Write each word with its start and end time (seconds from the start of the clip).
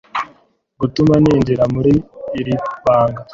gutuma 0.79 1.13
ninjira 1.23 1.63
muri 1.75 1.93
iri 2.39 2.53
banga 2.83 3.21